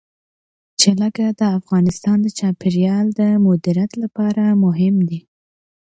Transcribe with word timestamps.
جلګه 0.81 1.27
د 1.39 1.41
افغانستان 1.59 2.17
د 2.21 2.27
چاپیریال 2.39 3.05
د 3.19 3.21
مدیریت 3.45 3.91
لپاره 4.03 4.43
مهم 4.63 4.95
دي. 5.09 5.19